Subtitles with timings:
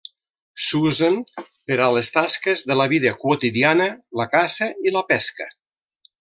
[0.67, 3.87] S'usen per a les tasques de la vida quotidiana,
[4.23, 5.49] la caça i la pesca.